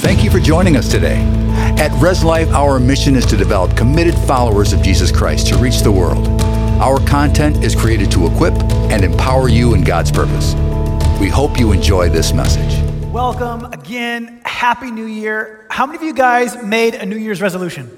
[0.00, 1.18] Thank you for joining us today.
[1.78, 5.80] At Res Life, our mission is to develop committed followers of Jesus Christ to reach
[5.80, 6.26] the world.
[6.80, 8.54] Our content is created to equip
[8.90, 10.54] and empower you in God's purpose.
[11.20, 12.82] We hope you enjoy this message.
[13.12, 14.40] Welcome again.
[14.46, 15.66] Happy New Year.
[15.68, 17.90] How many of you guys made a New Year's resolution?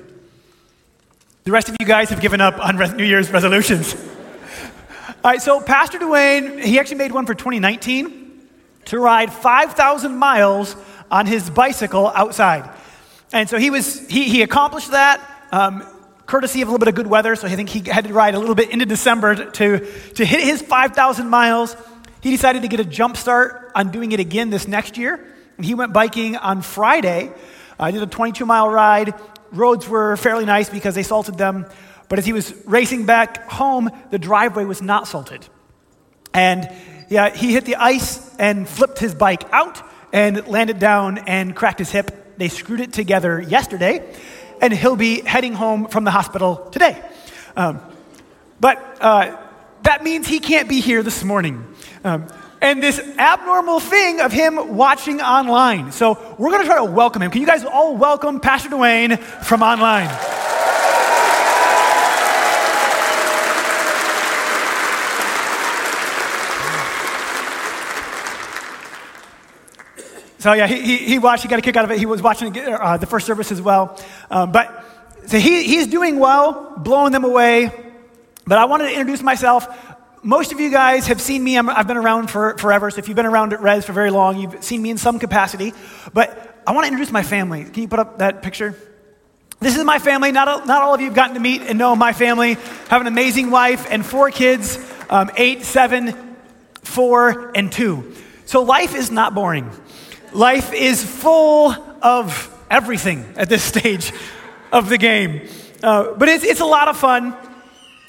[1.44, 3.94] The rest of you guys have given up on New Year's resolutions.
[5.24, 8.48] All right, so Pastor Dwayne, he actually made one for 2019
[8.86, 10.74] to ride 5,000 miles
[11.12, 12.68] on his bicycle outside.
[13.32, 15.20] And so he was, he, he accomplished that.
[15.52, 15.86] Um,
[16.24, 18.34] courtesy of a little bit of good weather, so I think he had to ride
[18.34, 21.76] a little bit into December to, to hit his 5,000 miles.
[22.22, 25.22] He decided to get a jump start on doing it again this next year.
[25.58, 27.30] And he went biking on Friday.
[27.78, 29.14] I uh, did a 22 mile ride.
[29.50, 31.66] Roads were fairly nice because they salted them.
[32.08, 35.46] But as he was racing back home, the driveway was not salted.
[36.32, 36.70] And
[37.10, 41.78] yeah, he hit the ice and flipped his bike out and landed down and cracked
[41.78, 42.36] his hip.
[42.38, 44.14] They screwed it together yesterday
[44.60, 47.02] and he'll be heading home from the hospital today.
[47.56, 47.80] Um,
[48.60, 49.36] but uh,
[49.82, 51.66] that means he can't be here this morning.
[52.04, 52.28] Um,
[52.60, 55.90] and this abnormal thing of him watching online.
[55.90, 57.32] So we're going to try to welcome him.
[57.32, 60.41] Can you guys all welcome Pastor Dwayne from online?
[70.42, 71.98] So yeah, he, he, he, watched, he got a kick out of it.
[72.00, 73.96] He was watching uh, the first service as well.
[74.28, 74.84] Um, but
[75.28, 77.70] so he, he's doing well, blowing them away.
[78.44, 79.68] But I wanted to introduce myself.
[80.24, 81.56] Most of you guys have seen me.
[81.56, 82.90] i have been around for forever.
[82.90, 85.20] So if you've been around at Res for very long, you've seen me in some
[85.20, 85.74] capacity.
[86.12, 87.62] But I want to introduce my family.
[87.62, 88.74] Can you put up that picture?
[89.60, 90.32] This is my family.
[90.32, 92.54] Not, not all of you have gotten to meet and know my family.
[92.88, 94.76] Have an amazing wife and four kids
[95.08, 96.36] um, eight, seven,
[96.82, 98.12] four, and two.
[98.46, 99.70] So life is not boring.
[100.32, 104.12] Life is full of everything at this stage
[104.72, 105.46] of the game.
[105.82, 107.36] Uh, but it's, it's a lot of fun.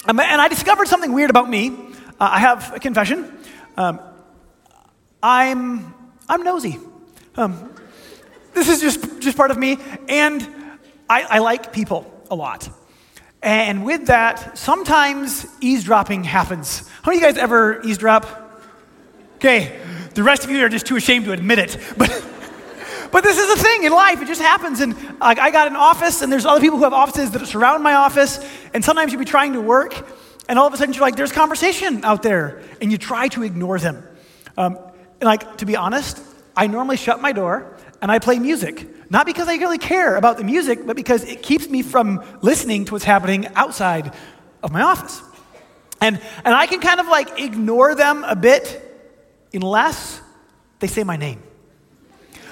[0.06, 1.70] Um, and I discovered something weird about me.
[1.70, 3.30] Uh, I have a confession.
[3.76, 4.00] Um,
[5.22, 5.94] I'm,
[6.28, 6.78] I'm nosy.
[7.36, 7.74] Um,
[8.54, 9.78] this is just, just part of me.
[10.08, 10.42] And
[11.08, 12.70] I, I like people a lot.
[13.42, 16.88] And with that, sometimes eavesdropping happens.
[17.02, 18.26] How many of you guys ever eavesdrop?
[19.36, 19.78] Okay,
[20.14, 21.78] the rest of you are just too ashamed to admit it.
[21.96, 22.08] But,
[23.12, 24.22] but this is a thing in life.
[24.22, 24.80] It just happens.
[24.80, 27.82] And like, I got an office, and there's other people who have offices that surround
[27.82, 28.38] my office.
[28.72, 29.94] And sometimes you'll be trying to work,
[30.48, 32.62] and all of a sudden you're like, there's conversation out there.
[32.80, 34.02] And you try to ignore them.
[34.56, 34.78] Um,
[35.20, 36.20] and like, to be honest,
[36.56, 39.10] I normally shut my door and I play music.
[39.10, 42.84] Not because I really care about the music, but because it keeps me from listening
[42.86, 44.14] to what's happening outside
[44.62, 45.22] of my office.
[46.00, 48.83] And, and I can kind of like ignore them a bit
[49.54, 50.20] unless
[50.80, 51.42] they say my name.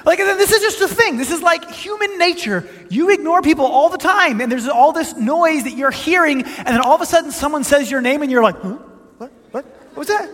[0.05, 1.17] Like, this is just a thing.
[1.17, 2.69] This is like human nature.
[2.91, 6.67] You ignore people all the time, and there's all this noise that you're hearing, and
[6.67, 8.79] then all of a sudden someone says your name, and you're like, huh?
[9.19, 9.31] What?
[9.53, 9.65] What?
[9.65, 10.29] What was that?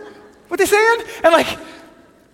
[0.47, 1.01] What they saying?
[1.23, 1.59] And like,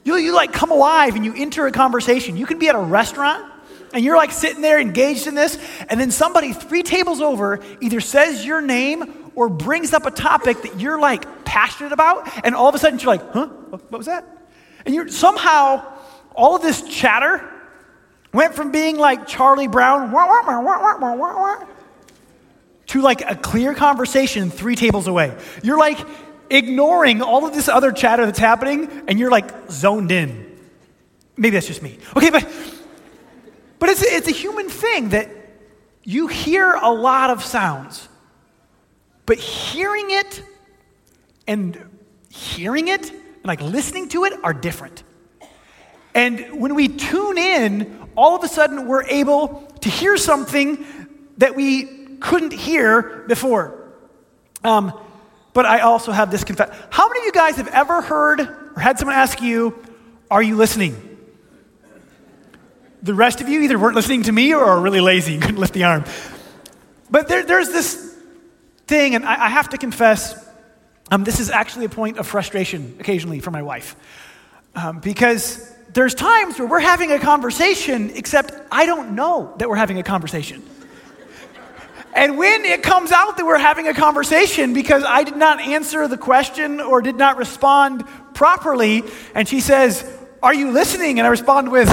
[0.06, 2.38] you, you like come alive and you enter a conversation.
[2.38, 3.52] You can be at a restaurant,
[3.94, 5.58] and you're like sitting there engaged in this,
[5.90, 10.62] and then somebody three tables over either says your name or brings up a topic
[10.62, 13.48] that you're like passionate about, and all of a sudden you're like, huh?
[13.48, 14.26] What was that?
[14.86, 15.86] And you're somehow,
[16.36, 17.50] all of this chatter
[18.34, 20.12] went from being like Charlie Brown
[22.88, 25.34] to like a clear conversation three tables away.
[25.64, 25.98] You're like
[26.50, 30.60] ignoring all of this other chatter that's happening, and you're like zoned in.
[31.38, 31.98] Maybe that's just me.
[32.18, 32.46] Okay, but
[33.80, 35.30] but it's, it's a human thing that
[36.04, 38.10] you hear a lot of sounds,
[39.26, 40.44] but hearing it
[41.48, 41.82] and
[42.30, 45.04] hearing it and like listening to it are different.
[46.14, 50.86] And when we tune in, all of a sudden we're able to hear something
[51.38, 53.94] that we couldn't hear before.
[54.64, 54.98] Um,
[55.54, 56.74] but I also have this confession.
[56.90, 59.78] How many of you guys have ever heard or had someone ask you,
[60.32, 61.18] Are you listening?
[63.04, 65.60] The rest of you either weren't listening to me or are really lazy and couldn't
[65.60, 66.06] lift the arm.
[67.12, 68.18] But there, there's this
[68.88, 70.34] thing, and I, I have to confess,
[71.12, 73.96] um, this is actually a point of frustration occasionally for my wife.
[74.76, 79.76] Um, because there's times where we're having a conversation, except I don't know that we're
[79.76, 80.64] having a conversation.
[82.14, 86.08] And when it comes out that we're having a conversation because I did not answer
[86.08, 89.04] the question or did not respond properly,
[89.34, 90.10] and she says,
[90.42, 91.20] Are you listening?
[91.20, 91.90] And I respond with,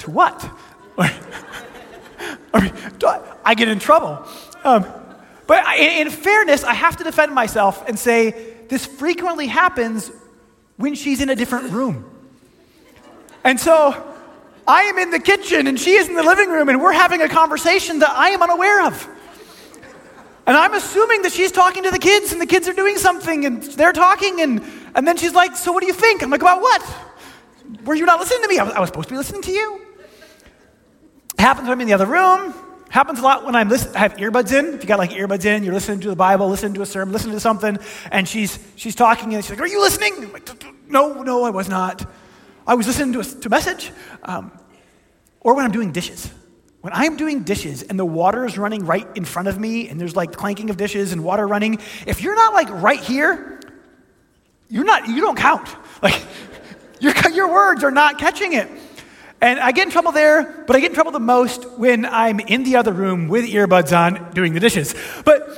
[0.00, 0.50] To what?
[3.46, 4.26] I get in trouble.
[4.64, 4.84] Um,
[5.46, 10.10] but in, in fairness, I have to defend myself and say this frequently happens
[10.76, 12.04] when she's in a different room.
[13.44, 14.14] And so
[14.66, 17.22] I am in the kitchen and she is in the living room and we're having
[17.22, 19.08] a conversation that I am unaware of.
[20.46, 23.46] And I'm assuming that she's talking to the kids and the kids are doing something
[23.46, 24.62] and they're talking and,
[24.94, 26.22] and then she's like, So what do you think?
[26.22, 26.84] I'm like, About what?
[27.84, 28.58] Were you not listening to me?
[28.58, 29.80] I was, I was supposed to be listening to you.
[31.34, 32.54] It Happens when I'm in the other room.
[32.96, 34.72] Happens a lot when I'm listen- I have earbuds in.
[34.72, 37.12] If you got like earbuds in, you're listening to the Bible, listening to a sermon,
[37.12, 37.78] listening to something,
[38.10, 40.48] and she's she's talking and she's like, "Are you listening?" Like,
[40.88, 42.10] no, no, I was not.
[42.66, 43.92] I was listening to a, to message.
[44.22, 44.50] Um,
[45.40, 46.30] or when I'm doing dishes.
[46.80, 50.00] When I'm doing dishes and the water is running right in front of me and
[50.00, 51.74] there's like clanking of dishes and water running,
[52.06, 53.60] if you're not like right here,
[54.70, 55.68] you're not, you don't count.
[56.02, 56.18] Like,
[57.00, 58.70] your, your words are not catching it.
[59.40, 62.40] And I get in trouble there, but I get in trouble the most when I'm
[62.40, 64.94] in the other room with earbuds on doing the dishes.
[65.24, 65.48] But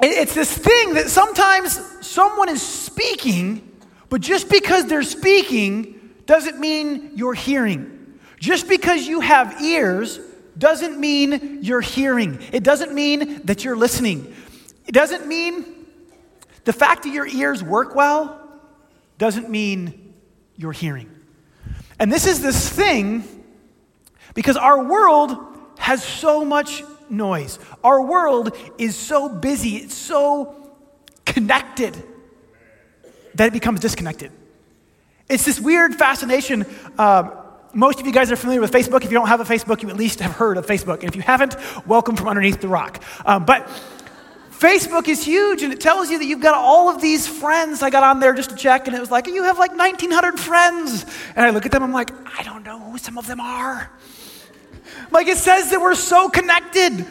[0.00, 3.72] it's this thing that sometimes someone is speaking,
[4.08, 8.18] but just because they're speaking doesn't mean you're hearing.
[8.38, 10.20] Just because you have ears
[10.58, 12.38] doesn't mean you're hearing.
[12.52, 14.34] It doesn't mean that you're listening.
[14.86, 15.64] It doesn't mean
[16.64, 18.40] the fact that your ears work well
[19.18, 20.14] doesn't mean
[20.56, 21.10] you're hearing.
[21.98, 23.24] And this is this thing
[24.34, 25.36] because our world
[25.78, 27.58] has so much noise.
[27.82, 30.54] Our world is so busy, it's so
[31.24, 31.96] connected
[33.34, 34.32] that it becomes disconnected.
[35.28, 36.66] It's this weird fascination.
[36.98, 37.32] Um,
[37.72, 39.04] most of you guys are familiar with Facebook.
[39.04, 41.00] If you don't have a Facebook, you at least have heard of Facebook.
[41.00, 41.56] And if you haven't,
[41.86, 43.02] welcome from underneath the rock.
[43.24, 43.68] Um, but
[44.58, 47.82] Facebook is huge and it tells you that you've got all of these friends.
[47.82, 50.40] I got on there just to check and it was like, you have like 1,900
[50.40, 51.04] friends.
[51.34, 53.90] And I look at them, I'm like, I don't know who some of them are.
[55.10, 57.04] Like it says that we're so connected,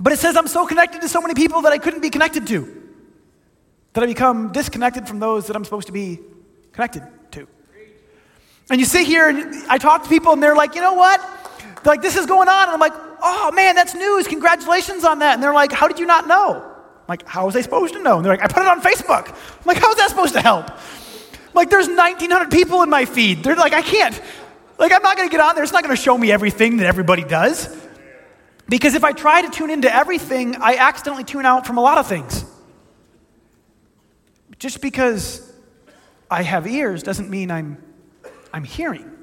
[0.00, 2.46] but it says I'm so connected to so many people that I couldn't be connected
[2.46, 2.82] to.
[3.92, 6.20] That I become disconnected from those that I'm supposed to be
[6.72, 7.02] connected
[7.32, 7.46] to.
[8.70, 11.20] And you sit here and I talk to people and they're like, you know what?
[11.86, 12.64] They're like, this is going on.
[12.64, 14.26] And I'm like, oh man, that's news.
[14.26, 15.34] Congratulations on that.
[15.34, 16.60] And they're like, how did you not know?
[16.60, 18.16] I'm like, how was I supposed to know?
[18.16, 19.28] And they're like, I put it on Facebook.
[19.28, 20.68] I'm like, how is that supposed to help?
[20.68, 23.44] I'm like, there's 1,900 people in my feed.
[23.44, 24.20] They're like, I can't.
[24.80, 25.62] Like, I'm not going to get on there.
[25.62, 27.68] It's not going to show me everything that everybody does.
[28.68, 31.98] Because if I try to tune into everything, I accidentally tune out from a lot
[31.98, 32.44] of things.
[34.58, 35.52] Just because
[36.28, 37.80] I have ears doesn't mean I'm,
[38.52, 39.15] I'm hearing.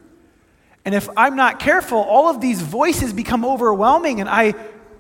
[0.86, 4.54] And if I'm not careful, all of these voices become overwhelming and I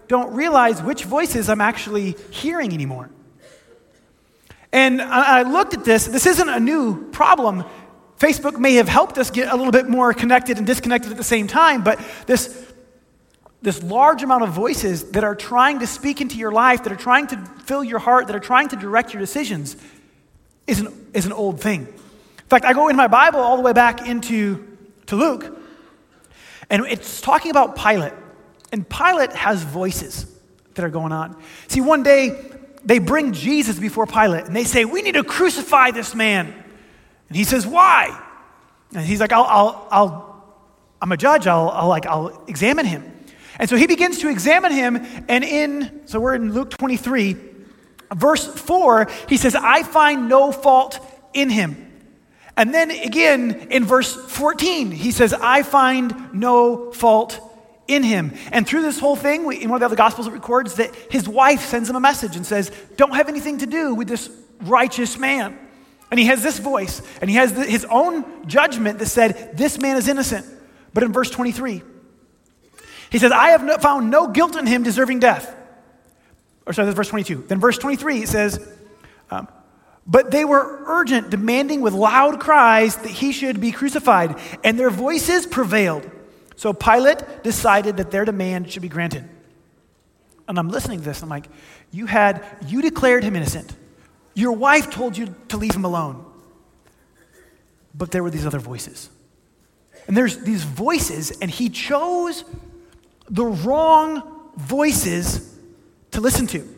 [0.08, 3.10] don't realize which voices I'm actually hearing anymore.
[4.72, 6.06] And I looked at this.
[6.08, 7.64] This isn't a new problem.
[8.18, 11.24] Facebook may have helped us get a little bit more connected and disconnected at the
[11.24, 12.66] same time, but this,
[13.62, 16.98] this large amount of voices that are trying to speak into your life, that are
[16.98, 19.76] trying to fill your heart, that are trying to direct your decisions,
[20.66, 21.82] is an, is an old thing.
[21.82, 24.78] In fact, I go in my Bible all the way back into
[25.08, 25.60] to Luke,
[26.70, 28.14] and it's talking about Pilate.
[28.72, 30.26] And Pilate has voices
[30.76, 31.40] that are going on.
[31.68, 32.52] See, one day
[32.84, 36.48] they bring Jesus before Pilate and they say, We need to crucify this man.
[37.28, 38.20] And he says, Why?
[38.94, 40.34] And he's like, I'll, I'll, I'll
[41.04, 43.04] I'm a judge, I'll, I'll, like, I'll examine him.
[43.60, 47.36] And so he begins to examine him, and in, so we're in Luke 23,
[48.16, 51.93] verse 4, he says, I find no fault in him.
[52.56, 57.40] And then again in verse 14, he says, I find no fault
[57.88, 58.34] in him.
[58.52, 60.94] And through this whole thing, we, in one of the other gospels, it records that
[61.10, 64.30] his wife sends him a message and says, Don't have anything to do with this
[64.62, 65.58] righteous man.
[66.12, 69.80] And he has this voice, and he has the, his own judgment that said, This
[69.80, 70.46] man is innocent.
[70.94, 71.82] But in verse 23,
[73.10, 75.56] he says, I have no, found no guilt in him deserving death.
[76.66, 77.46] Or sorry, that's verse 22.
[77.48, 78.66] Then verse 23, it says,
[79.30, 79.48] um,
[80.06, 84.90] but they were urgent, demanding with loud cries that he should be crucified, and their
[84.90, 86.10] voices prevailed.
[86.56, 89.28] So Pilate decided that their demand should be granted.
[90.48, 91.48] And I'm listening to this, I'm like,
[91.92, 93.74] you had, you declared him innocent.
[94.34, 96.26] Your wife told you to leave him alone.
[97.96, 99.10] But there were these other voices.
[100.08, 102.44] And there's these voices, and he chose
[103.30, 105.58] the wrong voices
[106.12, 106.73] to listen to.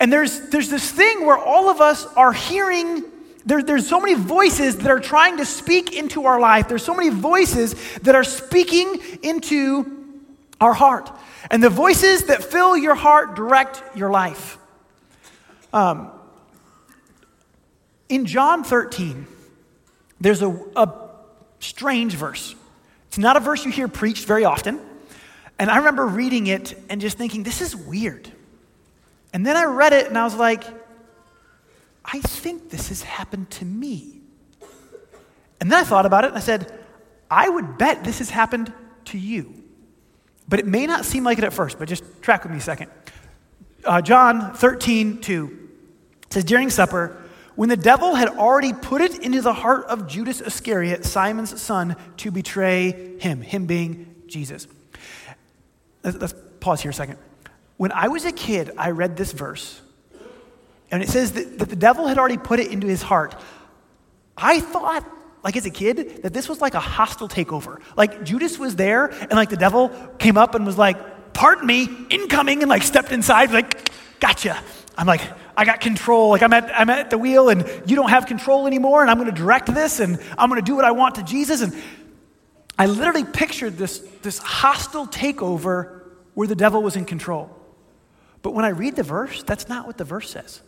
[0.00, 3.04] And there's, there's this thing where all of us are hearing,
[3.44, 6.68] there, there's so many voices that are trying to speak into our life.
[6.68, 10.14] There's so many voices that are speaking into
[10.60, 11.10] our heart.
[11.50, 14.58] And the voices that fill your heart direct your life.
[15.72, 16.10] Um,
[18.08, 19.26] in John 13,
[20.20, 20.92] there's a, a
[21.60, 22.54] strange verse.
[23.08, 24.80] It's not a verse you hear preached very often.
[25.58, 28.30] And I remember reading it and just thinking, this is weird.
[29.32, 30.64] And then I read it and I was like,
[32.04, 34.20] I think this has happened to me.
[35.60, 36.72] And then I thought about it and I said,
[37.30, 38.72] I would bet this has happened
[39.06, 39.54] to you.
[40.48, 42.60] But it may not seem like it at first, but just track with me a
[42.60, 42.90] second.
[43.84, 45.68] Uh, John 13, 2
[46.30, 47.22] says, During supper,
[47.54, 51.96] when the devil had already put it into the heart of Judas Iscariot, Simon's son,
[52.18, 54.66] to betray him, him being Jesus.
[56.02, 57.18] Let's, let's pause here a second.
[57.82, 59.80] When I was a kid, I read this verse,
[60.92, 63.34] and it says that, that the devil had already put it into his heart.
[64.36, 65.04] I thought
[65.42, 67.80] like as a kid, that this was like a hostile takeover.
[67.96, 69.88] Like Judas was there, and like the devil
[70.20, 70.96] came up and was like,
[71.32, 74.62] Pardon me, incoming, and like stepped inside, like, Gotcha.
[74.96, 75.22] I'm like,
[75.56, 76.30] I got control.
[76.30, 79.18] Like I'm at, I'm at the wheel, and you don't have control anymore, and I'm
[79.18, 81.62] going to direct this, and I'm going to do what I want to Jesus.
[81.62, 81.74] And
[82.78, 86.02] I literally pictured this, this hostile takeover
[86.34, 87.58] where the devil was in control.
[88.42, 90.60] But when I read the verse, that's not what the verse says.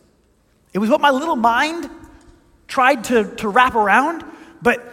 [0.73, 1.89] It was what my little mind
[2.67, 4.23] tried to, to wrap around,
[4.61, 4.83] but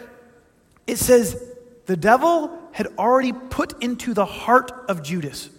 [0.85, 1.41] it says
[1.85, 5.49] the devil had already put into the heart of Judas.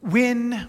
[0.00, 0.68] When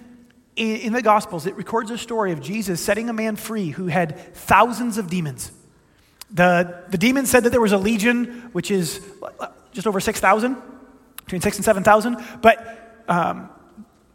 [0.56, 4.36] in, the Gospels, it records a story of Jesus setting a man free who had
[4.36, 5.52] thousands of demons.
[6.32, 9.02] The, the demons said that there was a legion, which is
[9.72, 10.58] just over 6,000,
[11.18, 13.50] between 6 and 7,000, but um,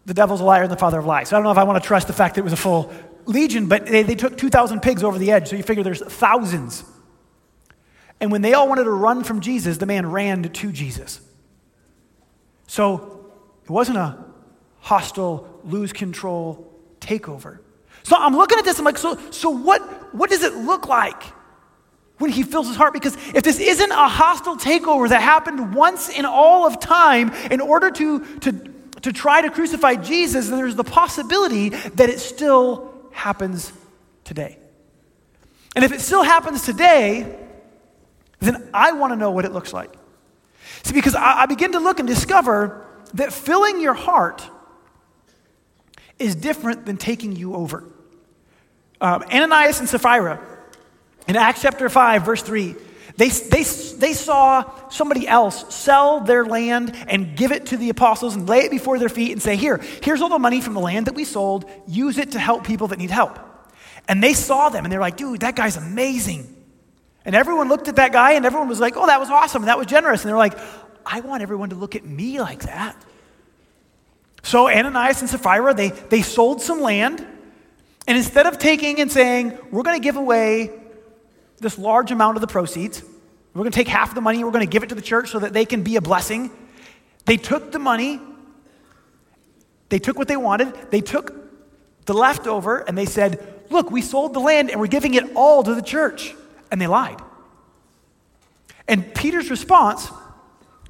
[0.08, 1.28] the devil's a liar and the father of lies.
[1.28, 2.56] So I don't know if I want to trust the fact that it was a
[2.56, 2.90] full
[3.26, 6.82] legion, but they, they took 2,000 pigs over the edge, so you figure there's thousands.
[8.18, 11.20] And when they all wanted to run from Jesus, the man ran to Jesus.
[12.68, 13.26] So
[13.64, 14.24] it wasn't a
[14.80, 17.58] hostile, lose control takeover.
[18.02, 21.22] So I'm looking at this, I'm like, so, so what, what does it look like
[22.16, 22.94] when he fills his heart?
[22.94, 27.60] Because if this isn't a hostile takeover that happened once in all of time in
[27.60, 28.77] order to, to,
[29.08, 33.72] to try to crucify Jesus, then there's the possibility that it still happens
[34.24, 34.58] today.
[35.74, 37.38] And if it still happens today,
[38.40, 39.94] then I want to know what it looks like.
[40.82, 44.46] See, because I, I begin to look and discover that filling your heart
[46.18, 47.84] is different than taking you over.
[49.00, 50.38] Um, Ananias and Sapphira,
[51.26, 52.74] in Acts chapter 5, verse 3,
[53.18, 58.36] they, they, they saw somebody else sell their land and give it to the apostles
[58.36, 60.80] and lay it before their feet and say, Here, here's all the money from the
[60.80, 61.68] land that we sold.
[61.88, 63.36] Use it to help people that need help.
[64.06, 66.54] And they saw them and they're like, Dude, that guy's amazing.
[67.24, 69.66] And everyone looked at that guy and everyone was like, oh, that was awesome.
[69.66, 70.22] That was generous.
[70.22, 70.58] And they're like,
[71.04, 72.96] I want everyone to look at me like that.
[74.44, 77.26] So Ananias and Sapphira, they, they sold some land.
[78.06, 80.70] And instead of taking and saying, we're going to give away
[81.60, 83.02] this large amount of the proceeds,
[83.54, 85.02] we're going to take half of the money, we're going to give it to the
[85.02, 86.50] church so that they can be a blessing,
[87.26, 88.20] they took the money,
[89.88, 91.34] they took what they wanted, they took
[92.06, 95.62] the leftover, and they said, look, we sold the land and we're giving it all
[95.62, 96.34] to the church
[96.70, 97.20] and they lied.
[98.86, 100.10] And Peter's response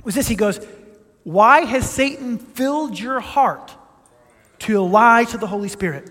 [0.04, 0.64] was this he goes,
[1.25, 3.75] Why has Satan filled your heart
[4.60, 6.10] to lie to the Holy Spirit?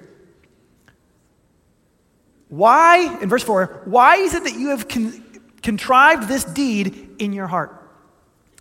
[2.50, 5.24] Why, in verse 4, why is it that you have con-
[5.62, 7.74] contrived this deed in your heart?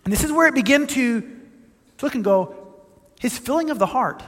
[0.03, 2.55] And this is where it began to, to look and go,
[3.19, 4.23] his filling of the heart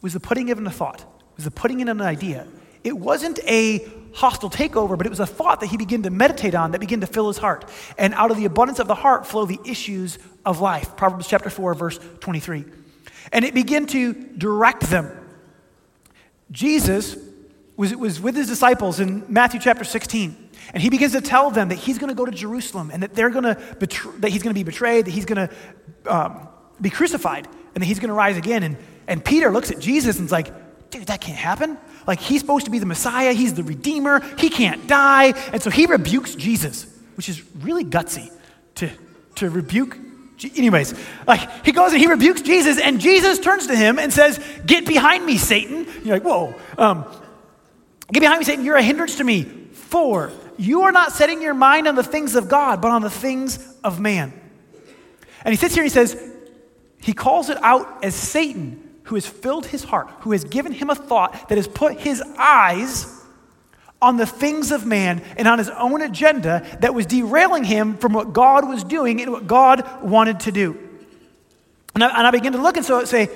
[0.00, 1.04] was the putting in a thought,
[1.36, 2.46] was the putting in an idea.
[2.84, 6.54] It wasn't a hostile takeover, but it was a thought that he began to meditate
[6.54, 7.68] on that began to fill his heart.
[7.96, 10.96] And out of the abundance of the heart flow the issues of life.
[10.96, 12.64] Proverbs chapter 4, verse 23.
[13.32, 15.10] And it began to direct them.
[16.50, 17.16] Jesus
[17.76, 20.50] was, was with his disciples in Matthew chapter 16.
[20.72, 23.14] And he begins to tell them that he's going to go to Jerusalem and that
[23.14, 25.54] they're going to betray, that he's going to be betrayed, that he's going to
[26.06, 26.48] um,
[26.80, 28.62] be crucified, and that he's going to rise again.
[28.62, 28.76] And,
[29.06, 30.52] and Peter looks at Jesus and is like,
[30.90, 31.78] dude, that can't happen.
[32.06, 35.32] Like, he's supposed to be the Messiah, he's the Redeemer, he can't die.
[35.52, 36.86] And so he rebukes Jesus,
[37.16, 38.30] which is really gutsy
[38.76, 38.90] to,
[39.36, 39.98] to rebuke.
[40.56, 40.94] Anyways,
[41.26, 44.86] like, he goes and he rebukes Jesus, and Jesus turns to him and says, Get
[44.86, 45.86] behind me, Satan.
[46.04, 46.54] You're like, Whoa.
[46.76, 47.04] Um,
[48.12, 48.64] Get behind me, Satan.
[48.64, 49.44] You're a hindrance to me.
[49.72, 53.10] For you are not setting your mind on the things of God, but on the
[53.10, 54.32] things of man.
[55.44, 56.16] And he sits here and he says,
[57.00, 60.90] He calls it out as Satan who has filled his heart, who has given him
[60.90, 63.20] a thought that has put his eyes
[64.00, 68.12] on the things of man and on his own agenda that was derailing him from
[68.12, 70.78] what God was doing and what God wanted to do.
[71.94, 73.28] And I, and I begin to look and so say,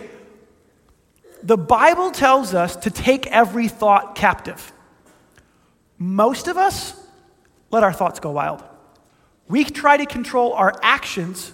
[1.46, 4.72] the Bible tells us to take every thought captive.
[5.96, 6.92] Most of us
[7.70, 8.64] let our thoughts go wild.
[9.48, 11.52] We try to control our actions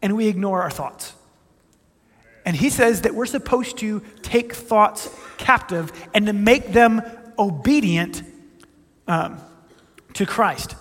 [0.00, 1.12] and we ignore our thoughts.
[2.46, 7.02] And he says that we're supposed to take thoughts captive and to make them
[7.36, 8.22] obedient
[9.08, 9.40] um,
[10.14, 10.76] to Christ.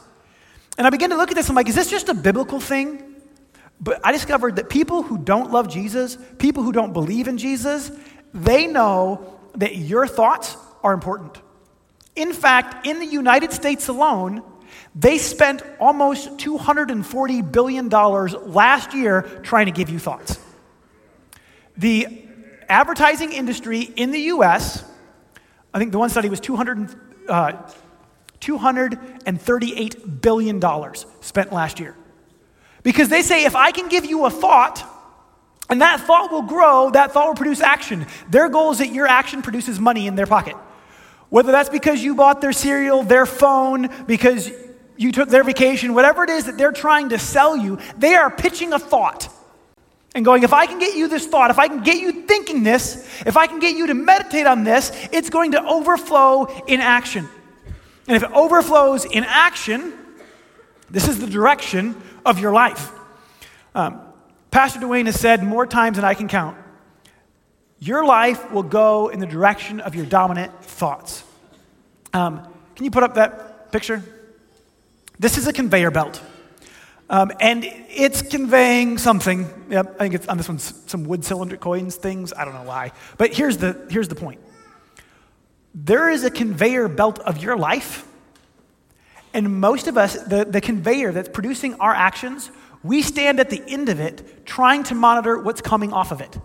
[0.78, 3.10] And I began to look at this, I'm like, is this just a biblical thing?
[3.82, 7.92] But I discovered that people who don't love Jesus, people who don't believe in Jesus,
[8.34, 11.38] they know that your thoughts are important.
[12.16, 14.44] In fact, in the United States alone,
[14.96, 20.40] they spent almost $240 billion last year trying to give you thoughts.
[21.78, 22.26] The
[22.68, 24.84] advertising industry in the US,
[25.74, 27.54] I think the one study was 200, uh,
[28.42, 30.62] $238 billion
[31.22, 31.96] spent last year.
[32.84, 34.86] Because they say if I can give you a thought,
[35.70, 38.08] and that thought will grow, that thought will produce action.
[38.30, 40.56] Their goal is that your action produces money in their pocket.
[41.30, 44.52] Whether that's because you bought their cereal, their phone, because
[44.98, 48.32] you took their vacation, whatever it is that they're trying to sell you, they are
[48.32, 49.30] pitching a thought
[50.16, 52.64] and going, if I can get you this thought, if I can get you thinking
[52.64, 56.82] this, if I can get you to meditate on this, it's going to overflow in
[56.82, 57.30] action.
[58.08, 59.94] And if it overflows in action,
[60.90, 61.96] this is the direction
[62.26, 62.92] of your life.
[63.76, 64.02] Um,
[64.52, 66.58] Pastor Dwayne has said more times than I can count
[67.80, 71.24] your life will go in the direction of your dominant thoughts.
[72.14, 74.04] Um, can you put up that picture?
[75.18, 76.22] This is a conveyor belt.
[77.10, 79.48] Um, and it's conveying something.
[79.70, 82.34] Yep, I think it's on this one, some wood cylinder coins things.
[82.34, 82.92] I don't know why.
[83.18, 84.42] But here's the, here's the point
[85.74, 88.06] there is a conveyor belt of your life
[89.34, 92.50] and most of us, the, the conveyor that's producing our actions,
[92.84, 96.38] we stand at the end of it trying to monitor what's coming off of it.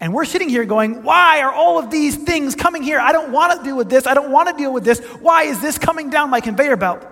[0.00, 3.00] And we're sitting here going, why are all of these things coming here?
[3.00, 4.06] I don't want to deal with this.
[4.06, 5.00] I don't want to deal with this.
[5.20, 7.04] Why is this coming down my conveyor belt?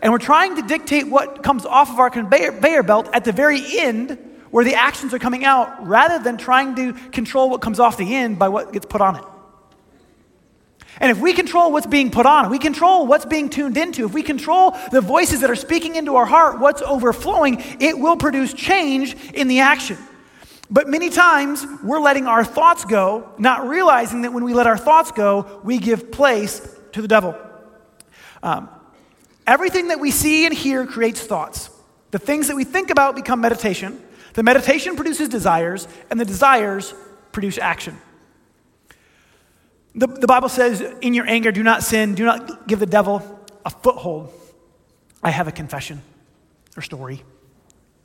[0.00, 3.60] And we're trying to dictate what comes off of our conveyor belt at the very
[3.78, 4.16] end
[4.50, 8.14] where the actions are coming out rather than trying to control what comes off the
[8.14, 9.24] end by what gets put on it.
[11.00, 14.04] And if we control what's being put on, if we control what's being tuned into,
[14.04, 18.16] if we control the voices that are speaking into our heart, what's overflowing, it will
[18.16, 19.96] produce change in the action.
[20.70, 24.76] But many times we're letting our thoughts go, not realizing that when we let our
[24.76, 26.60] thoughts go, we give place
[26.92, 27.36] to the devil.
[28.42, 28.68] Um,
[29.46, 31.70] everything that we see and hear creates thoughts.
[32.10, 34.02] The things that we think about become meditation.
[34.34, 36.94] The meditation produces desires, and the desires
[37.32, 37.98] produce action.
[39.98, 43.20] The, the Bible says, in your anger, do not sin, do not give the devil
[43.64, 44.32] a foothold.
[45.24, 46.02] I have a confession
[46.76, 47.24] or story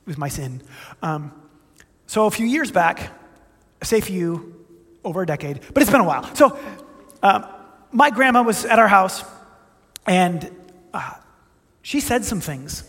[0.04, 0.60] with my sin.
[1.02, 1.32] Um,
[2.08, 3.12] so a few years back,
[3.82, 4.66] say a few,
[5.04, 6.34] over a decade, but it's been a while.
[6.34, 6.58] So
[7.22, 7.48] uh,
[7.92, 9.22] my grandma was at our house,
[10.04, 10.50] and
[10.92, 11.12] uh,
[11.82, 12.82] she said some things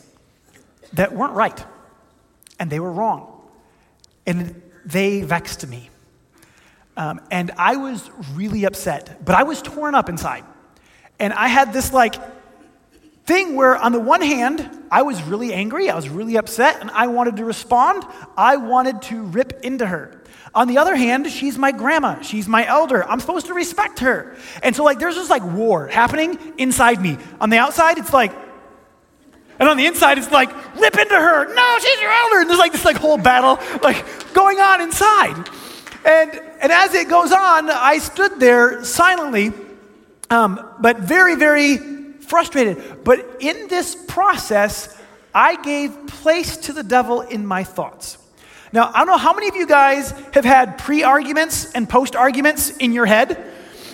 [0.93, 1.63] that weren't right,
[2.59, 3.47] and they were wrong,
[4.25, 5.89] and they vexed me.
[6.97, 10.45] Um, and I was really upset, but I was torn up inside.
[11.19, 12.15] And I had this like
[13.25, 16.91] thing where, on the one hand, I was really angry, I was really upset, and
[16.91, 18.05] I wanted to respond.
[18.37, 20.21] I wanted to rip into her.
[20.53, 22.21] On the other hand, she's my grandma.
[22.21, 23.03] She's my elder.
[23.03, 24.37] I'm supposed to respect her.
[24.63, 27.17] And so, like, there's this like war happening inside me.
[27.41, 28.31] On the outside, it's like,
[29.59, 31.53] and on the inside, it's like, rip into her.
[31.53, 32.39] No, she's your elder.
[32.39, 35.49] And there's like this like whole battle like going on inside.
[36.05, 39.51] And, and as it goes on, I stood there silently,
[40.29, 41.77] um, but very, very
[42.19, 43.03] frustrated.
[43.03, 44.95] But in this process,
[45.33, 48.19] I gave place to the devil in my thoughts.
[48.71, 52.15] Now, I don't know how many of you guys have had pre arguments and post
[52.15, 53.53] arguments in your head.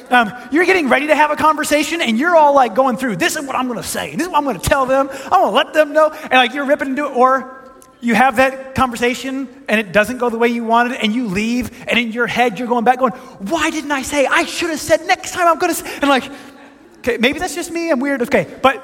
[0.10, 3.38] Um, you're getting ready to have a conversation and you're all like going through this
[3.38, 5.30] is what I'm going to say, this is what I'm going to tell them, I'm
[5.30, 7.61] going to let them know, and like you're ripping into it, or
[8.02, 11.86] you have that conversation and it doesn't go the way you wanted and you leave
[11.88, 14.26] and in your head you're going back going why didn't i say?
[14.26, 16.30] I should have said next time i'm going to say and like
[17.00, 17.92] okay maybe that's just me.
[17.92, 18.22] I'm weird.
[18.24, 18.84] Okay but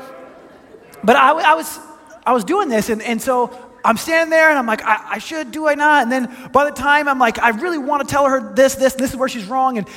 [1.04, 1.80] but i, I was
[2.26, 3.52] i was doing this and, and so
[3.84, 6.04] i'm standing there and i'm like I, I should do i not?
[6.04, 8.94] And then by the time i'm like i really want to tell her this this
[8.94, 9.78] this is where she's wrong.
[9.78, 9.88] And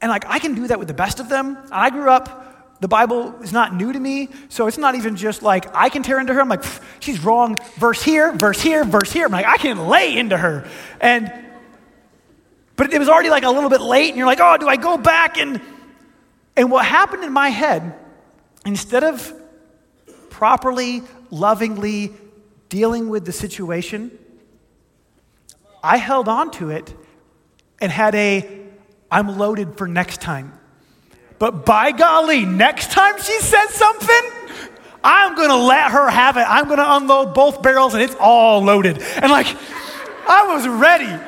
[0.00, 1.56] and like i can do that with the best of them.
[1.72, 2.43] I grew up
[2.84, 6.02] the Bible is not new to me, so it's not even just like I can
[6.02, 6.40] tear into her.
[6.42, 6.64] I'm like,
[7.00, 7.56] she's wrong.
[7.76, 9.24] Verse here, verse here, verse here.
[9.24, 10.68] I'm like, I can lay into her.
[11.00, 11.32] And,
[12.76, 14.76] but it was already like a little bit late, and you're like, oh, do I
[14.76, 15.38] go back?
[15.38, 15.62] And,
[16.56, 17.94] and what happened in my head,
[18.66, 19.32] instead of
[20.28, 22.12] properly, lovingly
[22.68, 24.10] dealing with the situation,
[25.82, 26.92] I held on to it
[27.80, 28.66] and had a,
[29.10, 30.60] I'm loaded for next time.
[31.38, 34.30] But by golly, next time she says something,
[35.02, 36.44] I'm to let her have it.
[36.48, 39.02] I'm to unload both barrels and it's all loaded.
[39.02, 39.46] And like,
[40.26, 41.22] I was ready.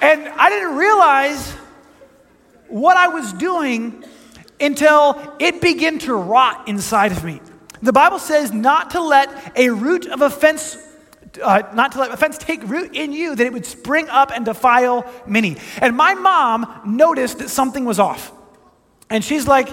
[0.00, 1.52] And I didn't realize
[2.68, 4.04] what I was doing
[4.60, 7.40] until it began to rot inside of me.
[7.82, 10.78] The Bible says not to let a root of offense
[11.42, 14.44] uh, not to let offense take root in you, that it would spring up and
[14.44, 15.56] defile many.
[15.80, 18.32] And my mom noticed that something was off.
[19.10, 19.68] And she's like,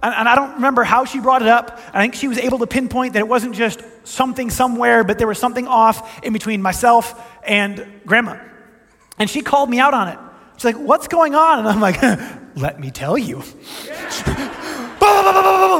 [0.00, 1.80] and, I don't remember how she brought it up.
[1.92, 5.26] I think she was able to pinpoint that it wasn't just something somewhere, but there
[5.26, 8.38] was something off in between myself and grandma.
[9.18, 10.18] And she called me out on it.
[10.56, 11.58] She's like, What's going on?
[11.58, 12.00] And I'm like,
[12.56, 13.42] Let me tell you.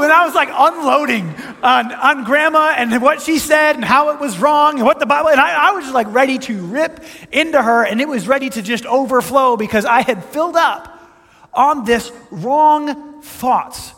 [0.03, 1.29] and I was like unloading
[1.63, 5.07] on, on grandma and what she said and how it was wrong and what the
[5.07, 8.27] Bible, and I, I was just like ready to rip into her and it was
[8.27, 10.98] ready to just overflow because I had filled up
[11.53, 13.93] on this wrong thoughts.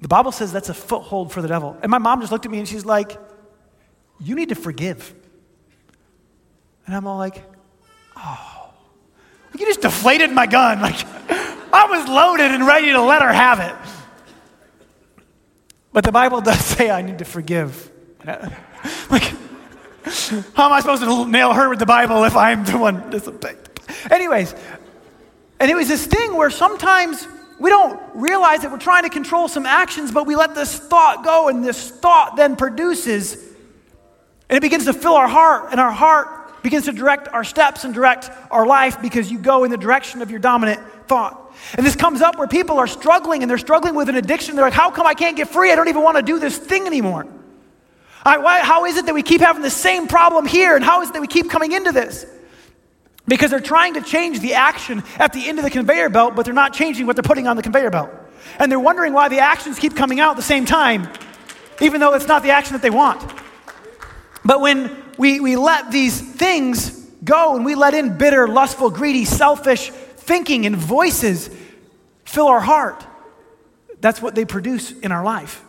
[0.00, 1.76] The Bible says that's a foothold for the devil.
[1.80, 3.18] And my mom just looked at me and she's like,
[4.18, 5.14] You need to forgive.
[6.86, 7.44] And I'm all like,
[8.16, 8.70] Oh,
[9.58, 10.80] you just deflated my gun.
[10.80, 11.06] Like,
[11.72, 13.74] I was loaded and ready to let her have it.
[15.92, 17.90] But the Bible does say I need to forgive.
[18.26, 19.34] like,
[20.54, 23.56] how am I supposed to nail her with the Bible if I'm the one disobeyed?
[24.10, 24.54] Anyways,
[25.62, 27.28] and it was this thing where sometimes
[27.60, 31.22] we don't realize that we're trying to control some actions, but we let this thought
[31.22, 35.92] go, and this thought then produces, and it begins to fill our heart, and our
[35.92, 39.76] heart begins to direct our steps and direct our life because you go in the
[39.76, 41.54] direction of your dominant thought.
[41.74, 44.56] And this comes up where people are struggling and they're struggling with an addiction.
[44.56, 45.70] They're like, how come I can't get free?
[45.70, 47.28] I don't even want to do this thing anymore.
[48.24, 50.74] I, why, how is it that we keep having the same problem here?
[50.74, 52.26] And how is it that we keep coming into this?
[53.26, 56.44] Because they're trying to change the action at the end of the conveyor belt, but
[56.44, 58.10] they're not changing what they're putting on the conveyor belt.
[58.58, 61.08] And they're wondering why the actions keep coming out at the same time,
[61.80, 63.22] even though it's not the action that they want.
[64.44, 69.24] But when we, we let these things go and we let in bitter, lustful, greedy,
[69.24, 71.50] selfish, thinking and voices
[72.24, 73.06] fill our heart.
[74.00, 75.62] That's what they produce in our life.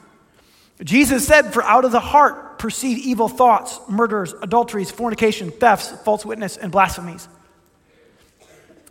[0.83, 6.25] Jesus said, For out of the heart proceed evil thoughts, murders, adulteries, fornication, thefts, false
[6.25, 7.27] witness, and blasphemies.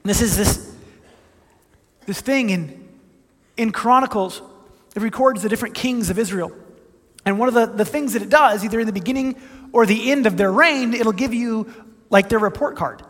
[0.04, 0.74] This is this,
[2.06, 2.88] this thing in,
[3.56, 4.42] in Chronicles,
[4.94, 6.52] it records the different kings of Israel.
[7.24, 9.40] And one of the, the things that it does, either in the beginning
[9.72, 11.72] or the end of their reign, it'll give you
[12.10, 13.02] like their report card.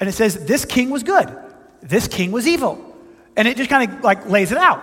[0.00, 1.36] And it says, This king was good
[1.84, 2.82] this king was evil.
[3.36, 4.82] And it just kind of like lays it out.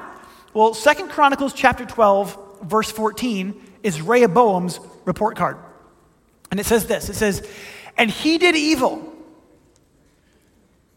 [0.54, 5.58] Well, Second Chronicles chapter 12, verse 14 is Rehoboam's report card.
[6.52, 7.48] And it says this it says,
[7.98, 9.11] And he did evil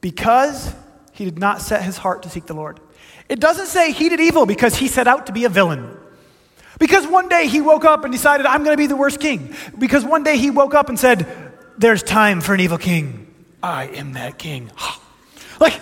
[0.04, 0.70] because
[1.12, 2.78] he did not set his heart to seek the Lord.
[3.26, 5.96] It doesn't say he did evil because he set out to be a villain.
[6.78, 9.54] Because one day he woke up and decided, I'm going to be the worst king.
[9.78, 11.26] Because one day he woke up and said,
[11.78, 13.32] There's time for an evil king.
[13.62, 14.70] I am that king.
[15.60, 15.80] Like,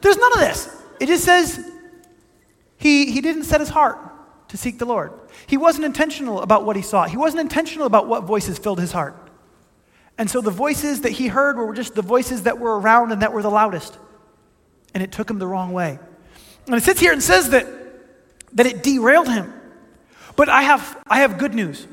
[0.00, 0.74] there's none of this.
[0.98, 1.60] It just says
[2.78, 3.98] he, he didn't set his heart
[4.48, 5.12] to seek the Lord.
[5.46, 8.90] He wasn't intentional about what he saw, he wasn't intentional about what voices filled his
[8.90, 9.25] heart.
[10.18, 13.22] And so the voices that he heard were just the voices that were around and
[13.22, 13.98] that were the loudest.
[14.94, 15.98] And it took him the wrong way.
[16.66, 17.66] And it sits here and says that,
[18.54, 19.52] that it derailed him.
[20.34, 21.86] But I have, I have good news.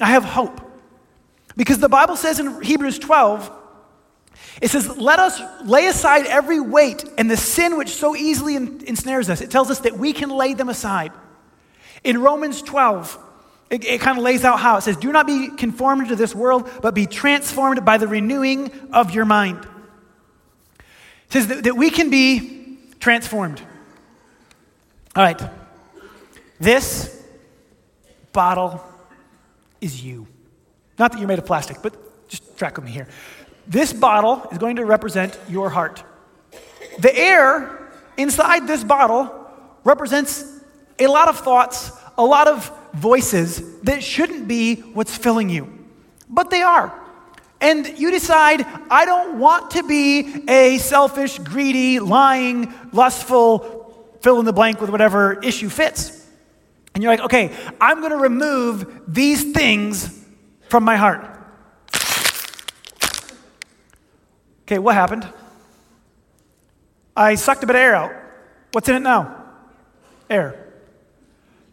[0.00, 0.60] I have hope.
[1.56, 3.50] Because the Bible says in Hebrews 12,
[4.60, 9.30] it says, Let us lay aside every weight and the sin which so easily ensnares
[9.30, 9.40] us.
[9.40, 11.12] It tells us that we can lay them aside.
[12.04, 13.18] In Romans 12,
[13.68, 16.34] it, it kind of lays out how it says, Do not be conformed to this
[16.34, 19.66] world, but be transformed by the renewing of your mind.
[20.78, 23.60] It says that, that we can be transformed.
[25.16, 25.40] All right.
[26.60, 27.24] This
[28.32, 28.84] bottle
[29.80, 30.26] is you.
[30.98, 33.08] Not that you're made of plastic, but just track with me here.
[33.66, 36.02] This bottle is going to represent your heart.
[37.00, 39.50] The air inside this bottle
[39.84, 40.44] represents
[40.98, 45.72] a lot of thoughts, a lot of voices that shouldn't be what's filling you,
[46.28, 46.92] but they are.
[47.60, 54.44] And you decide, I don't want to be a selfish, greedy, lying, lustful, fill in
[54.44, 56.24] the blank with whatever issue fits.
[56.94, 60.24] And you're like, okay, I'm going to remove these things
[60.68, 61.24] from my heart.
[64.62, 65.26] Okay, what happened?
[67.16, 68.12] I sucked a bit of air out.
[68.72, 69.44] What's in it now?
[70.28, 70.72] Air.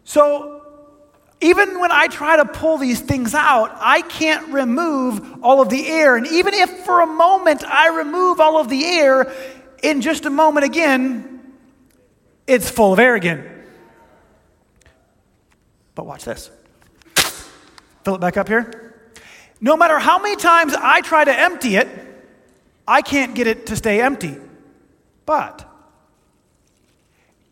[0.04, 0.63] So,
[1.44, 5.86] even when I try to pull these things out, I can't remove all of the
[5.86, 6.16] air.
[6.16, 9.30] And even if for a moment I remove all of the air,
[9.82, 11.52] in just a moment again,
[12.46, 13.46] it's full of air again.
[15.94, 16.50] But watch this.
[18.04, 19.04] Fill it back up here.
[19.60, 21.88] No matter how many times I try to empty it,
[22.88, 24.38] I can't get it to stay empty.
[25.26, 25.70] But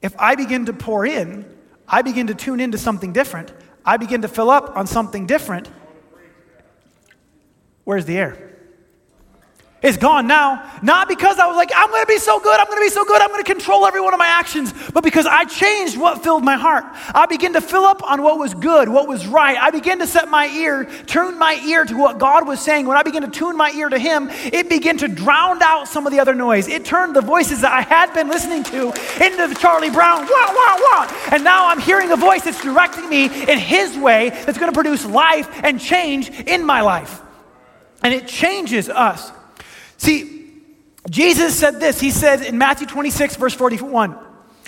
[0.00, 1.44] if I begin to pour in,
[1.87, 3.52] I begin to tune into something different.
[3.85, 5.68] I begin to fill up on something different.
[7.85, 8.52] Where's the air?
[9.83, 10.71] It's gone now.
[10.81, 12.88] Not because I was like, I'm going to be so good, I'm going to be
[12.88, 15.99] so good, I'm going to control every one of my actions, but because I changed
[15.99, 16.85] what filled my heart.
[17.12, 19.59] I began to fill up on what was good, what was right.
[19.61, 22.87] I began to set my ear, turn my ear to what God was saying.
[22.87, 26.07] When I began to tune my ear to Him, it began to drown out some
[26.07, 26.68] of the other noise.
[26.68, 28.92] It turned the voices that I had been listening to
[29.25, 31.29] into the Charlie Brown, wah, wah, wah.
[31.33, 34.77] And now I'm hearing a voice that's directing me in His way that's going to
[34.77, 37.21] produce life and change in my life.
[38.05, 39.33] And it changes us.
[40.03, 40.51] See,
[41.09, 42.01] Jesus said this.
[42.01, 44.19] He said in Matthew 26, verse 41,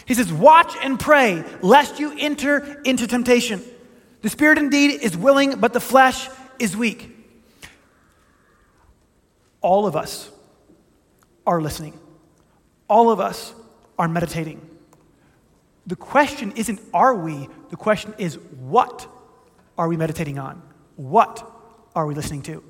[0.06, 3.60] He says, Watch and pray, lest you enter into temptation.
[4.22, 6.28] The spirit indeed is willing, but the flesh
[6.60, 7.10] is weak.
[9.60, 10.30] All of us
[11.44, 11.98] are listening,
[12.86, 13.52] all of us
[13.98, 14.60] are meditating.
[15.88, 19.08] The question isn't are we, the question is what
[19.76, 20.62] are we meditating on?
[20.94, 21.44] What
[21.96, 22.62] are we listening to?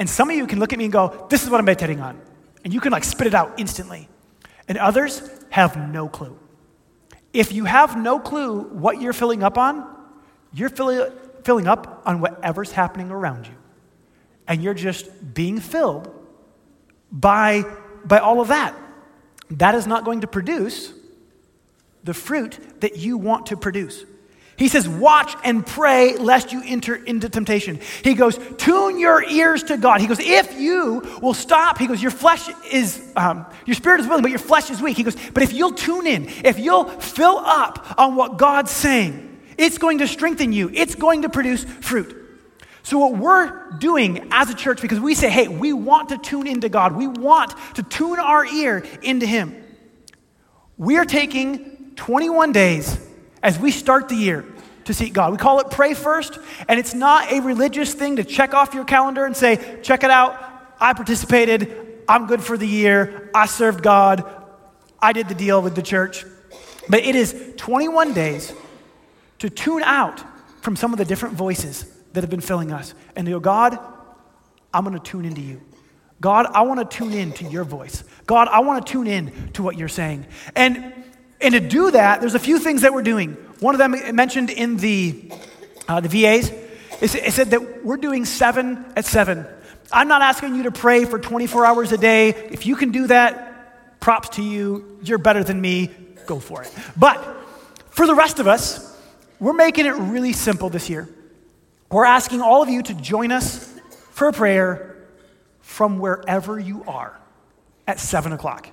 [0.00, 2.00] And some of you can look at me and go, This is what I'm meditating
[2.00, 2.18] on.
[2.64, 4.08] And you can like spit it out instantly.
[4.66, 6.38] And others have no clue.
[7.34, 9.86] If you have no clue what you're filling up on,
[10.54, 11.12] you're filling,
[11.44, 13.52] filling up on whatever's happening around you.
[14.48, 16.10] And you're just being filled
[17.12, 17.64] by,
[18.02, 18.74] by all of that.
[19.50, 20.94] That is not going to produce
[22.04, 24.06] the fruit that you want to produce.
[24.60, 27.80] He says, Watch and pray lest you enter into temptation.
[28.04, 30.02] He goes, Tune your ears to God.
[30.02, 34.06] He goes, If you will stop, he goes, Your flesh is, um, your spirit is
[34.06, 34.98] willing, but your flesh is weak.
[34.98, 39.40] He goes, But if you'll tune in, if you'll fill up on what God's saying,
[39.56, 42.14] it's going to strengthen you, it's going to produce fruit.
[42.82, 46.46] So, what we're doing as a church, because we say, hey, we want to tune
[46.46, 49.56] into God, we want to tune our ear into Him,
[50.76, 53.06] we are taking 21 days
[53.42, 54.44] as we start the year
[54.84, 55.32] to seek God.
[55.32, 58.84] We call it pray first, and it's not a religious thing to check off your
[58.84, 60.38] calendar and say, check it out,
[60.80, 64.24] I participated, I'm good for the year, I served God,
[65.00, 66.24] I did the deal with the church.
[66.88, 68.52] But it is 21 days
[69.38, 70.22] to tune out
[70.60, 73.78] from some of the different voices that have been filling us and to go, God,
[74.74, 75.60] I'm going to tune into you.
[76.20, 78.04] God, I want to tune in to your voice.
[78.26, 80.26] God, I want to tune in to what you're saying.
[80.54, 80.92] And
[81.40, 83.32] and to do that, there's a few things that we're doing.
[83.60, 85.32] One of them mentioned in the,
[85.88, 86.50] uh, the VAs,
[87.00, 89.46] it said that we're doing seven at seven.
[89.92, 92.28] I'm not asking you to pray for 24 hours a day.
[92.28, 94.98] If you can do that, props to you.
[95.02, 95.90] You're better than me.
[96.26, 96.72] Go for it.
[96.96, 97.22] But
[97.90, 98.86] for the rest of us,
[99.38, 101.08] we're making it really simple this year.
[101.90, 103.74] We're asking all of you to join us
[104.12, 104.96] for a prayer
[105.60, 107.18] from wherever you are
[107.86, 108.68] at 7 o'clock.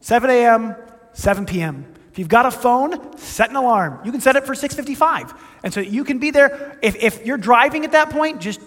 [0.00, 0.74] 7 a.m.,
[1.16, 1.86] 7 p.m.
[2.12, 4.00] If you've got a phone, set an alarm.
[4.04, 6.78] You can set it for 6:55, and so you can be there.
[6.82, 8.60] If, if you're driving at that point, just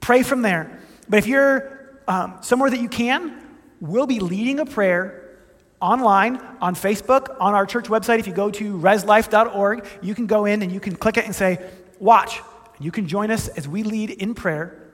[0.00, 0.80] pray from there.
[1.08, 3.40] But if you're um, somewhere that you can,
[3.80, 5.36] we'll be leading a prayer
[5.80, 8.20] online on Facebook, on our church website.
[8.20, 11.34] If you go to reslife.org, you can go in and you can click it and
[11.34, 11.58] say,
[11.98, 12.40] "Watch."
[12.76, 14.92] And you can join us as we lead in prayer.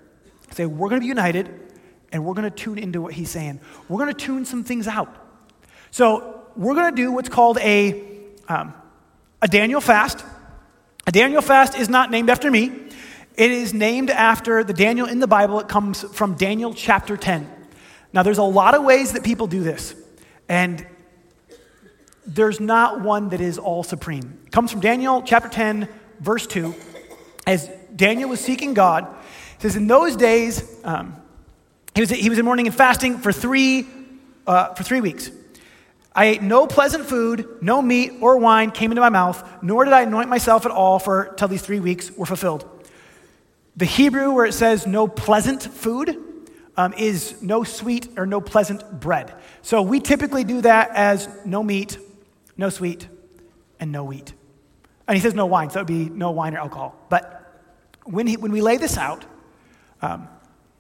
[0.53, 1.51] Say, "We're going to be united,
[2.11, 3.61] and we're going to tune into what He's saying.
[3.87, 5.15] We're going to tune some things out."
[5.91, 8.03] So we're going to do what's called a,
[8.49, 8.75] um,
[9.43, 10.25] a Daniel fast.
[11.07, 12.73] A Daniel fast is not named after me.
[13.37, 15.59] It is named after the Daniel in the Bible.
[15.61, 17.51] It comes from Daniel chapter 10.
[18.13, 19.95] Now, there's a lot of ways that people do this,
[20.49, 20.87] and
[22.25, 24.39] there's not one that is all supreme.
[24.47, 25.89] It comes from Daniel chapter 10,
[26.21, 26.75] verse 2.
[27.47, 29.05] As Daniel was seeking God,
[29.57, 31.17] it says, In those days, um,
[31.95, 33.87] he, was, he was in mourning and fasting for three,
[34.47, 35.31] uh, for three weeks.
[36.15, 39.93] I ate no pleasant food, no meat or wine came into my mouth, nor did
[39.93, 42.69] I anoint myself at all for till these three weeks were fulfilled.
[43.77, 46.17] The Hebrew, where it says no pleasant food,
[46.77, 49.35] um, is no sweet or no pleasant bread.
[49.63, 51.99] So we typically do that as no meat,
[52.57, 53.09] no sweet,
[53.81, 54.33] and no wheat.
[55.09, 56.97] And he says no wine, so it would be no wine or alcohol.
[57.09, 57.63] But
[58.05, 59.25] when, he, when we lay this out,
[60.01, 60.29] um,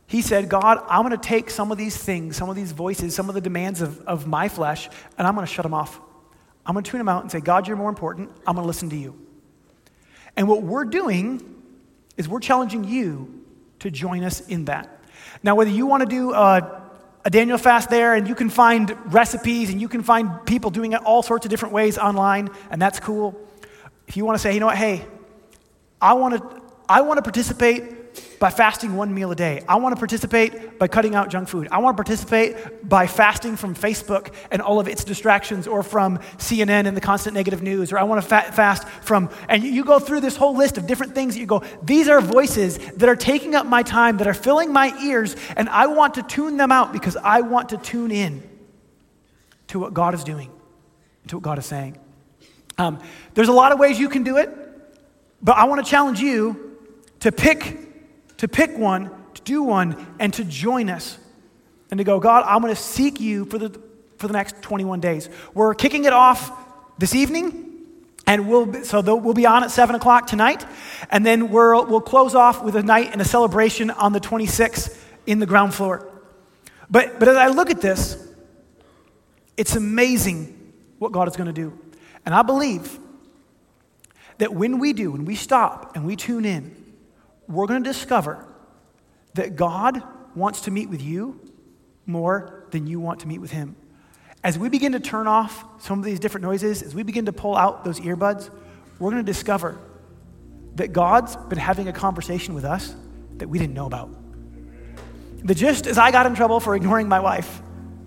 [0.06, 3.14] he said, God, I'm going to take some of these things, some of these voices,
[3.14, 5.98] some of the demands of, of my flesh, and I'm going to shut them off.
[6.66, 8.30] I'm going to tune them out and say, God, you're more important.
[8.46, 9.18] I'm going to listen to you.
[10.36, 11.62] And what we're doing
[12.16, 13.44] is we're challenging you
[13.80, 15.04] to join us in that.
[15.42, 16.82] Now, whether you want to do a,
[17.24, 20.92] a Daniel fast there, and you can find recipes and you can find people doing
[20.92, 23.38] it all sorts of different ways online, and that's cool.
[24.06, 25.06] If you want to say, you know what, hey,
[26.00, 27.82] I want to, I want to participate
[28.38, 29.62] by fasting one meal a day.
[29.68, 31.68] I want to participate by cutting out junk food.
[31.70, 36.18] I want to participate by fasting from Facebook and all of its distractions or from
[36.38, 37.92] CNN and the constant negative news.
[37.92, 40.86] Or I want to fa- fast from, and you go through this whole list of
[40.86, 44.26] different things that you go, these are voices that are taking up my time, that
[44.26, 47.78] are filling my ears, and I want to tune them out because I want to
[47.78, 48.42] tune in
[49.68, 50.50] to what God is doing,
[51.28, 51.98] to what God is saying.
[52.76, 53.00] Um,
[53.34, 54.50] there's a lot of ways you can do it,
[55.40, 56.76] but I want to challenge you
[57.20, 57.83] to pick
[58.38, 61.18] to pick one, to do one, and to join us.
[61.90, 63.80] And to go, God, I'm going to seek you for the,
[64.18, 65.28] for the next 21 days.
[65.52, 66.50] We're kicking it off
[66.98, 67.70] this evening.
[68.26, 70.64] And we'll be, so we'll be on at 7 o'clock tonight.
[71.10, 74.98] And then we'll, we'll close off with a night and a celebration on the 26th
[75.26, 76.10] in the ground floor.
[76.90, 78.16] But, but as I look at this,
[79.56, 81.78] it's amazing what God is going to do.
[82.24, 82.98] And I believe
[84.38, 86.83] that when we do, when we stop and we tune in,
[87.48, 88.46] we're going to discover
[89.34, 90.02] that God
[90.34, 91.40] wants to meet with you
[92.06, 93.76] more than you want to meet with Him.
[94.42, 97.32] As we begin to turn off some of these different noises, as we begin to
[97.32, 98.50] pull out those earbuds,
[98.98, 99.78] we're going to discover
[100.76, 102.94] that God's been having a conversation with us
[103.36, 104.10] that we didn't know about.
[105.44, 107.62] The gist is, I got in trouble for ignoring my wife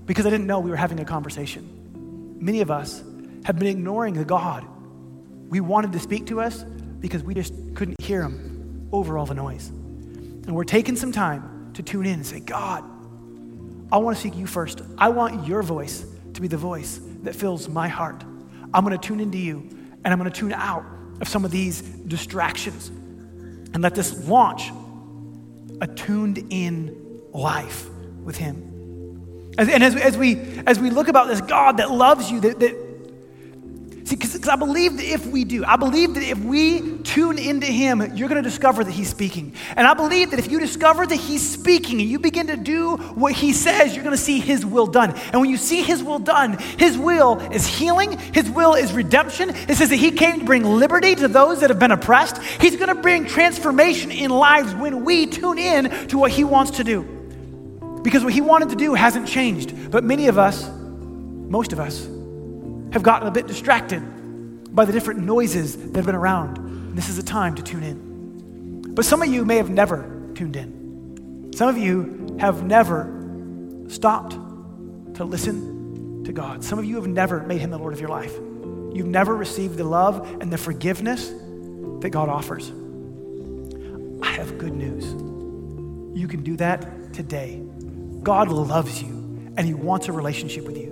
[0.06, 2.38] because I didn't know we were having a conversation.
[2.40, 3.04] Many of us
[3.46, 4.66] have been ignoring the God
[5.50, 6.64] we wanted to speak to us
[7.00, 8.47] because we just couldn't hear Him
[8.92, 9.70] over all the noise.
[9.70, 12.84] And we're taking some time to tune in and say, God,
[13.92, 14.82] I want to seek you first.
[14.98, 18.24] I want your voice to be the voice that fills my heart.
[18.74, 19.68] I'm going to tune into you
[20.04, 20.86] and I'm going to tune out
[21.20, 24.72] of some of these distractions and let this launch
[25.82, 27.88] a tuned in life
[28.24, 29.54] with Him.
[29.58, 30.36] And as, we as, we,
[30.68, 32.87] as we look about this God that loves you, that, that
[34.08, 37.68] See, because I believe that if we do, I believe that if we tune into
[37.68, 39.52] Him, you're going to discover that He's speaking.
[39.76, 42.96] And I believe that if you discover that He's speaking and you begin to do
[42.96, 45.14] what He says, you're going to see His will done.
[45.34, 49.50] And when you see His will done, His will is healing, His will is redemption.
[49.50, 52.42] It says that He came to bring liberty to those that have been oppressed.
[52.62, 56.78] He's going to bring transformation in lives when we tune in to what He wants
[56.78, 57.04] to do.
[58.04, 59.92] Because what He wanted to do hasn't changed.
[59.92, 62.08] But many of us, most of us,
[62.94, 64.02] have gotten a bit distracted
[64.74, 66.96] by the different noises that have been around.
[66.96, 68.94] This is a time to tune in.
[68.94, 71.52] But some of you may have never tuned in.
[71.56, 74.34] Some of you have never stopped
[75.16, 76.64] to listen to God.
[76.64, 78.34] Some of you have never made Him the Lord of your life.
[78.94, 81.28] You've never received the love and the forgiveness
[82.02, 82.70] that God offers.
[84.22, 85.06] I have good news.
[86.20, 87.62] You can do that today.
[88.24, 89.10] God loves you
[89.58, 90.87] and He wants a relationship with you.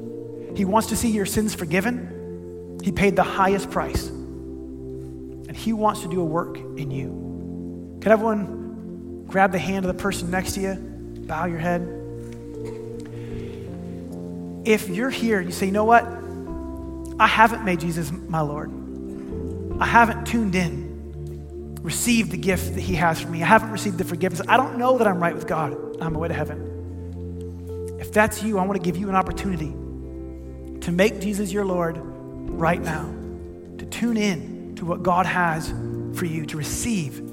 [0.56, 2.80] He wants to see your sins forgiven.
[2.82, 4.08] He paid the highest price.
[4.08, 8.00] And He wants to do a work in you.
[8.02, 10.76] Can everyone grab the hand of the person next to you?
[11.28, 11.82] Bow your head.
[14.66, 16.06] If you're here and you say, you know what?
[17.20, 18.72] I haven't made Jesus my Lord.
[19.80, 23.44] I haven't tuned in, received the gift that He has for me.
[23.44, 24.42] I haven't received the forgiveness.
[24.48, 25.74] I don't know that I'm right with God.
[25.96, 27.98] I'm on my way to heaven.
[28.00, 29.76] If that's you, I want to give you an opportunity
[30.86, 33.12] to make Jesus your Lord right now,
[33.80, 35.74] to tune in to what God has
[36.14, 37.24] for you, to receive.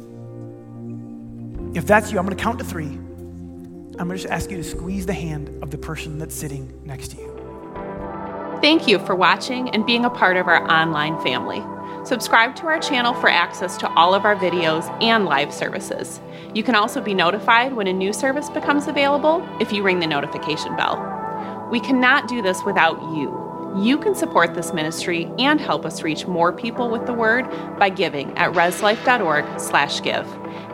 [1.77, 2.87] If that's you, I'm going to count to three.
[2.87, 6.73] I'm going to just ask you to squeeze the hand of the person that's sitting
[6.87, 8.59] next to you.
[8.63, 11.63] Thank you for watching and being a part of our online family.
[12.07, 16.23] Subscribe to our channel for access to all of our videos and live services.
[16.55, 20.07] You can also be notified when a new service becomes available if you ring the
[20.07, 21.69] notification bell.
[21.71, 23.42] We cannot do this without you.
[23.77, 27.89] You can support this ministry and help us reach more people with the word by
[27.89, 30.27] giving at reslife.org/give.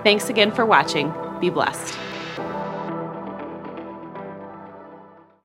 [0.03, 1.13] Thanks again for watching.
[1.41, 2.08] Be blessed.